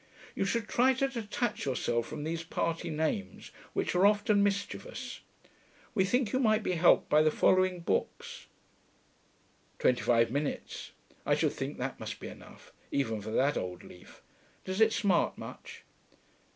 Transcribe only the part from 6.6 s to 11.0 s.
be helped by the following books.... Twenty five minutes: